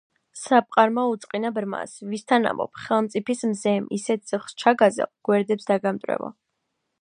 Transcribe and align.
საპყარმა 0.43 1.01
უწყინა 1.09 1.51
ბრმას: 1.57 1.93
ვისთან 2.13 2.47
ამბობ? 2.53 2.81
ხელმწიფის 2.85 3.45
მზემ, 3.51 3.85
ისეთ 3.99 4.25
წიხლს 4.33 4.59
ჩაგაზელ, 4.65 5.13
გვერდებს 5.31 5.71
დაგამტვრევო! 5.73 6.33